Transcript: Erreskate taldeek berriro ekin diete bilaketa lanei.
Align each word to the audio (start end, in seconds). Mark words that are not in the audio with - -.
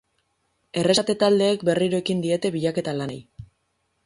Erreskate 0.83 1.15
taldeek 1.25 1.67
berriro 1.71 2.01
ekin 2.05 2.25
diete 2.27 2.53
bilaketa 2.57 2.97
lanei. 3.03 3.21